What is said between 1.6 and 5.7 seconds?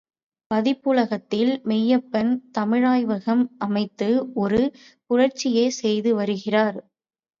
மெய்யப்பன் தமிழாய்வகம் அமைத்து ஒரு புரட்சியே